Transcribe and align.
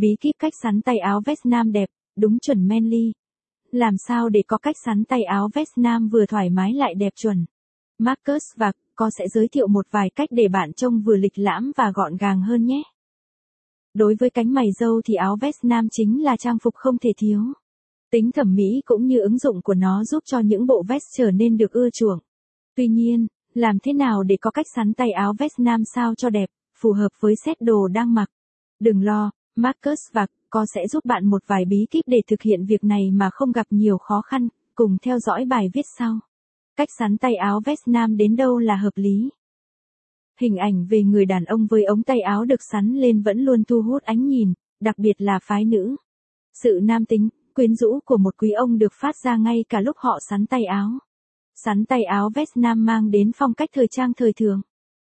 Bí 0.00 0.16
kíp 0.20 0.34
cách 0.38 0.52
sắn 0.62 0.80
tay 0.80 0.98
áo 0.98 1.20
vest 1.26 1.46
nam 1.46 1.72
đẹp, 1.72 1.88
đúng 2.16 2.38
chuẩn 2.38 2.68
manly. 2.68 3.12
Làm 3.70 3.94
sao 4.08 4.28
để 4.28 4.42
có 4.46 4.58
cách 4.58 4.76
sắn 4.84 5.04
tay 5.04 5.22
áo 5.22 5.48
vest 5.54 5.70
nam 5.76 6.08
vừa 6.08 6.26
thoải 6.26 6.50
mái 6.50 6.72
lại 6.74 6.94
đẹp 6.94 7.12
chuẩn? 7.16 7.44
Marcus 7.98 8.42
và 8.56 8.72
co 8.94 9.10
sẽ 9.18 9.28
giới 9.28 9.48
thiệu 9.48 9.66
một 9.68 9.86
vài 9.90 10.10
cách 10.10 10.28
để 10.32 10.48
bạn 10.48 10.72
trông 10.72 11.00
vừa 11.00 11.16
lịch 11.16 11.38
lãm 11.38 11.72
và 11.76 11.92
gọn 11.94 12.16
gàng 12.16 12.42
hơn 12.42 12.64
nhé. 12.64 12.82
Đối 13.94 14.14
với 14.20 14.30
cánh 14.30 14.52
mày 14.52 14.66
dâu 14.80 15.00
thì 15.04 15.14
áo 15.14 15.36
vest 15.40 15.64
nam 15.64 15.88
chính 15.90 16.24
là 16.24 16.36
trang 16.36 16.58
phục 16.58 16.74
không 16.74 16.98
thể 16.98 17.10
thiếu. 17.16 17.40
Tính 18.10 18.32
thẩm 18.32 18.54
mỹ 18.54 18.82
cũng 18.84 19.06
như 19.06 19.20
ứng 19.20 19.38
dụng 19.38 19.62
của 19.62 19.74
nó 19.74 20.04
giúp 20.04 20.22
cho 20.26 20.38
những 20.38 20.66
bộ 20.66 20.82
vest 20.88 21.04
trở 21.16 21.30
nên 21.30 21.56
được 21.56 21.72
ưa 21.72 21.90
chuộng. 21.90 22.18
Tuy 22.76 22.88
nhiên, 22.88 23.26
làm 23.54 23.78
thế 23.82 23.92
nào 23.92 24.22
để 24.22 24.36
có 24.40 24.50
cách 24.50 24.66
sắn 24.74 24.92
tay 24.92 25.10
áo 25.10 25.34
vest 25.38 25.58
nam 25.58 25.84
sao 25.94 26.14
cho 26.14 26.30
đẹp, 26.30 26.48
phù 26.78 26.92
hợp 26.92 27.08
với 27.20 27.34
set 27.44 27.60
đồ 27.60 27.88
đang 27.88 28.14
mặc? 28.14 28.30
Đừng 28.80 29.02
lo, 29.02 29.30
Marcus 29.60 30.00
và 30.12 30.26
có 30.50 30.66
sẽ 30.74 30.88
giúp 30.88 31.04
bạn 31.04 31.26
một 31.26 31.42
vài 31.46 31.64
bí 31.64 31.86
kíp 31.90 32.04
để 32.06 32.22
thực 32.26 32.42
hiện 32.42 32.66
việc 32.66 32.84
này 32.84 33.10
mà 33.10 33.30
không 33.32 33.52
gặp 33.52 33.66
nhiều 33.70 33.98
khó 33.98 34.22
khăn, 34.22 34.48
cùng 34.74 34.96
theo 35.02 35.18
dõi 35.18 35.44
bài 35.44 35.70
viết 35.74 35.86
sau. 35.98 36.18
Cách 36.76 36.88
sắn 36.98 37.16
tay 37.16 37.34
áo 37.34 37.60
vest 37.64 37.80
nam 37.86 38.16
đến 38.16 38.36
đâu 38.36 38.58
là 38.58 38.76
hợp 38.76 38.90
lý? 38.94 39.30
Hình 40.40 40.56
ảnh 40.56 40.86
về 40.86 41.02
người 41.02 41.26
đàn 41.26 41.44
ông 41.44 41.66
với 41.66 41.84
ống 41.84 42.02
tay 42.02 42.20
áo 42.20 42.44
được 42.44 42.62
sắn 42.72 42.94
lên 42.94 43.22
vẫn 43.22 43.38
luôn 43.38 43.64
thu 43.64 43.82
hút 43.82 44.02
ánh 44.02 44.26
nhìn, 44.26 44.52
đặc 44.80 44.98
biệt 44.98 45.20
là 45.20 45.38
phái 45.42 45.64
nữ. 45.64 45.96
Sự 46.62 46.80
nam 46.82 47.04
tính, 47.04 47.28
quyến 47.54 47.74
rũ 47.74 48.00
của 48.04 48.16
một 48.16 48.34
quý 48.38 48.50
ông 48.50 48.78
được 48.78 48.92
phát 49.00 49.16
ra 49.16 49.36
ngay 49.36 49.64
cả 49.68 49.80
lúc 49.80 49.96
họ 49.98 50.18
sắn 50.28 50.46
tay 50.46 50.64
áo. 50.64 50.90
Sắn 51.54 51.84
tay 51.84 52.04
áo 52.04 52.30
vest 52.34 52.56
nam 52.56 52.84
mang 52.84 53.10
đến 53.10 53.30
phong 53.36 53.54
cách 53.54 53.70
thời 53.72 53.86
trang 53.88 54.12
thời 54.14 54.32
thường. 54.32 54.60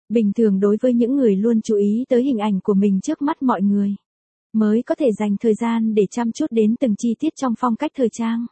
Bình 0.09 0.31
thường 0.33 0.59
đối 0.59 0.77
với 0.81 0.93
những 0.93 1.15
người 1.15 1.35
luôn 1.35 1.61
chú 1.61 1.75
ý 1.75 2.05
tới 2.09 2.23
hình 2.23 2.37
ảnh 2.37 2.59
của 2.63 2.73
mình 2.73 3.01
trước 3.01 3.21
mắt 3.21 3.43
mọi 3.43 3.61
người. 3.61 3.95
Mới 4.53 4.83
có 4.85 4.95
thể 4.95 5.11
dành 5.19 5.37
thời 5.37 5.53
gian 5.53 5.95
để 5.95 6.05
chăm 6.11 6.31
chút 6.31 6.45
đến 6.49 6.75
từng 6.79 6.95
chi 6.97 7.15
tiết 7.19 7.35
trong 7.35 7.53
phong 7.59 7.75
cách 7.75 7.91
thời 7.95 8.09
trang. 8.11 8.45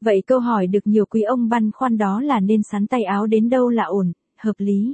Vậy 0.00 0.22
câu 0.26 0.40
hỏi 0.40 0.66
được 0.66 0.86
nhiều 0.86 1.06
quý 1.06 1.22
ông 1.22 1.48
băn 1.48 1.70
khoăn 1.72 1.98
đó 1.98 2.20
là 2.20 2.40
nên 2.40 2.60
sắn 2.70 2.86
tay 2.86 3.02
áo 3.02 3.26
đến 3.26 3.48
đâu 3.48 3.68
là 3.68 3.84
ổn, 3.84 4.12
hợp 4.38 4.54
lý. 4.58 4.92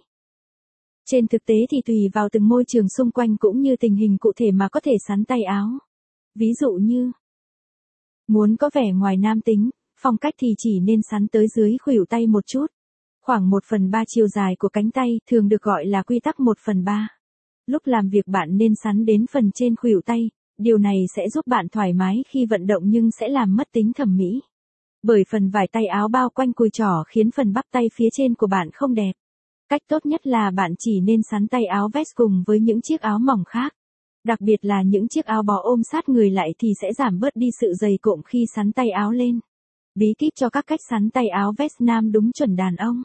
Trên 1.06 1.26
thực 1.26 1.44
tế 1.44 1.54
thì 1.70 1.82
tùy 1.84 2.08
vào 2.12 2.28
từng 2.32 2.48
môi 2.48 2.64
trường 2.64 2.88
xung 2.88 3.10
quanh 3.10 3.36
cũng 3.36 3.60
như 3.60 3.76
tình 3.76 3.96
hình 3.96 4.18
cụ 4.18 4.32
thể 4.36 4.50
mà 4.50 4.68
có 4.68 4.80
thể 4.80 4.92
sắn 5.08 5.24
tay 5.24 5.42
áo. 5.42 5.78
Ví 6.34 6.54
dụ 6.54 6.72
như, 6.72 7.12
muốn 8.28 8.56
có 8.56 8.70
vẻ 8.74 8.92
ngoài 8.92 9.16
nam 9.16 9.40
tính, 9.40 9.70
phong 10.00 10.16
cách 10.16 10.34
thì 10.38 10.48
chỉ 10.58 10.80
nên 10.80 11.00
sắn 11.10 11.28
tới 11.28 11.46
dưới 11.56 11.76
khuỷu 11.78 12.04
tay 12.08 12.26
một 12.26 12.46
chút. 12.46 12.66
Khoảng 13.22 13.50
1 13.50 13.64
phần 13.64 13.90
3 13.90 14.04
chiều 14.08 14.28
dài 14.28 14.56
của 14.58 14.68
cánh 14.68 14.90
tay 14.90 15.20
thường 15.30 15.48
được 15.48 15.62
gọi 15.62 15.86
là 15.86 16.02
quy 16.02 16.20
tắc 16.20 16.40
1 16.40 16.58
phần 16.66 16.84
3. 16.84 17.08
Lúc 17.66 17.82
làm 17.86 18.08
việc 18.08 18.26
bạn 18.26 18.56
nên 18.56 18.72
sắn 18.82 19.04
đến 19.04 19.26
phần 19.32 19.50
trên 19.54 19.76
khuỷu 19.76 20.00
tay, 20.00 20.30
điều 20.58 20.78
này 20.78 20.96
sẽ 21.16 21.28
giúp 21.28 21.46
bạn 21.46 21.68
thoải 21.68 21.92
mái 21.92 22.24
khi 22.28 22.46
vận 22.46 22.66
động 22.66 22.82
nhưng 22.86 23.10
sẽ 23.10 23.28
làm 23.28 23.56
mất 23.56 23.68
tính 23.72 23.92
thẩm 23.92 24.16
mỹ. 24.16 24.40
Bởi 25.02 25.24
phần 25.30 25.50
vải 25.50 25.68
tay 25.72 25.86
áo 25.86 26.08
bao 26.08 26.30
quanh 26.30 26.52
cùi 26.52 26.70
trỏ 26.70 27.02
khiến 27.06 27.30
phần 27.30 27.52
bắp 27.52 27.64
tay 27.70 27.88
phía 27.94 28.08
trên 28.12 28.34
của 28.34 28.46
bạn 28.46 28.70
không 28.72 28.94
đẹp. 28.94 29.12
Cách 29.68 29.82
tốt 29.88 30.06
nhất 30.06 30.26
là 30.26 30.50
bạn 30.50 30.74
chỉ 30.78 31.00
nên 31.00 31.20
sắn 31.30 31.46
tay 31.48 31.64
áo 31.64 31.88
vest 31.92 32.08
cùng 32.14 32.44
với 32.46 32.60
những 32.60 32.80
chiếc 32.80 33.00
áo 33.00 33.18
mỏng 33.18 33.44
khác. 33.44 33.74
Đặc 34.24 34.40
biệt 34.40 34.64
là 34.64 34.82
những 34.82 35.08
chiếc 35.08 35.24
áo 35.24 35.42
bó 35.42 35.60
ôm 35.62 35.82
sát 35.92 36.08
người 36.08 36.30
lại 36.30 36.54
thì 36.58 36.68
sẽ 36.82 36.92
giảm 36.92 37.20
bớt 37.20 37.36
đi 37.36 37.46
sự 37.60 37.72
dày 37.80 37.98
cộm 38.02 38.20
khi 38.26 38.44
sắn 38.54 38.72
tay 38.72 38.90
áo 38.90 39.12
lên. 39.12 39.40
Bí 39.94 40.14
kíp 40.18 40.32
cho 40.36 40.48
các 40.50 40.64
cách 40.66 40.80
sắn 40.90 41.10
tay 41.10 41.28
áo 41.28 41.54
vest 41.58 41.80
nam 41.80 42.12
đúng 42.12 42.32
chuẩn 42.32 42.56
đàn 42.56 42.76
ông. 42.76 43.02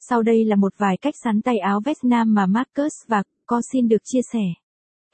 Sau 0.00 0.22
đây 0.22 0.44
là 0.44 0.56
một 0.56 0.72
vài 0.78 0.96
cách 0.96 1.14
sắn 1.24 1.40
tay 1.42 1.58
áo 1.58 1.80
vest 1.84 2.04
nam 2.04 2.34
mà 2.34 2.46
Marcus 2.46 2.92
và 3.08 3.22
Co 3.46 3.60
xin 3.72 3.88
được 3.88 4.02
chia 4.04 4.22
sẻ. 4.32 4.63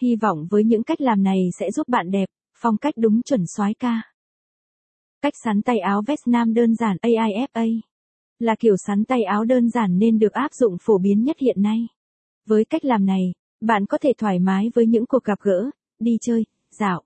Hy 0.03 0.17
vọng 0.17 0.47
với 0.51 0.65
những 0.65 0.83
cách 0.83 1.01
làm 1.01 1.23
này 1.23 1.48
sẽ 1.59 1.70
giúp 1.70 1.89
bạn 1.89 2.11
đẹp, 2.11 2.29
phong 2.59 2.77
cách 2.77 2.95
đúng 2.97 3.23
chuẩn 3.23 3.45
soái 3.56 3.75
ca. 3.75 4.03
Cách 5.23 5.33
sắn 5.45 5.62
tay 5.62 5.79
áo 5.79 6.03
vest 6.06 6.20
nam 6.27 6.55
đơn 6.55 6.75
giản 6.75 6.97
AIFA 7.03 7.81
là 8.39 8.55
kiểu 8.59 8.77
sắn 8.87 9.05
tay 9.05 9.23
áo 9.23 9.45
đơn 9.45 9.69
giản 9.69 9.98
nên 9.98 10.19
được 10.19 10.33
áp 10.33 10.55
dụng 10.55 10.77
phổ 10.81 10.99
biến 10.99 11.25
nhất 11.25 11.37
hiện 11.39 11.62
nay. 11.62 11.87
Với 12.47 12.65
cách 12.65 12.84
làm 12.84 13.06
này, 13.06 13.33
bạn 13.60 13.87
có 13.87 13.99
thể 13.99 14.12
thoải 14.19 14.39
mái 14.39 14.71
với 14.75 14.87
những 14.87 15.06
cuộc 15.06 15.25
gặp 15.25 15.39
gỡ, 15.41 15.71
đi 15.99 16.19
chơi, 16.21 16.44
dạo, 16.78 17.03